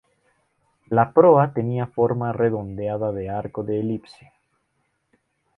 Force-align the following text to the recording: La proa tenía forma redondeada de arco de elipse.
La 0.87 1.11
proa 1.13 1.53
tenía 1.53 1.85
forma 1.85 2.33
redondeada 2.33 3.11
de 3.11 3.29
arco 3.29 3.61
de 3.61 3.79
elipse. 3.81 4.33